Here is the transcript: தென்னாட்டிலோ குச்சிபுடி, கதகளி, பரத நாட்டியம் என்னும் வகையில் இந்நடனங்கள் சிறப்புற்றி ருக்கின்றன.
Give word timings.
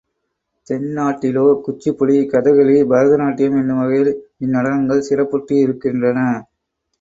தென்னாட்டிலோ 0.67 1.43
குச்சிபுடி, 1.65 2.15
கதகளி, 2.31 2.77
பரத 2.85 3.19
நாட்டியம் 3.23 3.59
என்னும் 3.61 3.81
வகையில் 3.81 4.11
இந்நடனங்கள் 4.39 5.05
சிறப்புற்றி 5.09 5.59
ருக்கின்றன. 5.69 6.19